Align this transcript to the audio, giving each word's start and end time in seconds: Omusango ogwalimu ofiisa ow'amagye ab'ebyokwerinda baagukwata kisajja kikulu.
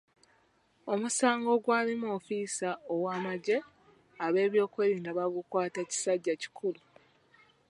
Omusango 0.93 1.47
ogwalimu 1.57 2.05
ofiisa 2.17 2.69
ow'amagye 2.93 3.57
ab'ebyokwerinda 4.25 5.09
baagukwata 5.17 5.79
kisajja 5.89 6.33
kikulu. 6.41 6.81